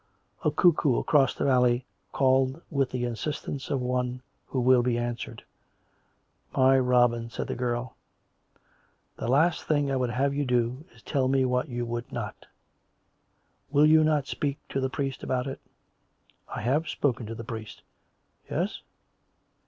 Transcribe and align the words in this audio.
A 0.43 0.49
cuckoo 0.49 0.97
across 0.97 1.35
the 1.35 1.43
valley 1.45 1.85
called 2.11 2.59
with 2.71 2.89
the 2.89 3.03
insistence 3.05 3.69
of 3.69 3.81
one 3.81 4.23
who 4.47 4.59
will 4.59 4.81
be 4.81 4.97
answered." 4.97 5.43
My 6.57 6.75
Rol)in," 6.79 7.29
said 7.29 7.45
the 7.45 7.53
girl," 7.53 7.95
the 9.17 9.27
last 9.27 9.63
thing 9.65 9.91
I 9.91 9.95
would 9.95 10.09
have 10.09 10.33
you 10.33 10.43
do 10.43 10.85
is 10.95 11.03
to 11.03 11.11
tell 11.13 11.27
me 11.27 11.45
what 11.45 11.69
you 11.69 11.85
would 11.85 12.11
not.... 12.11 12.47
Will 13.69 13.85
you 13.85 14.03
not 14.03 14.25
speak 14.25 14.57
to 14.69 14.81
the 14.81 14.89
priest 14.89 15.21
about 15.21 15.45
it.'' 15.45 15.61
""I 16.47 16.61
have 16.61 16.89
spoken 16.89 17.27
to 17.27 17.35
the 17.35 17.43
priest." 17.43 17.83
"Yes?" 18.49 18.81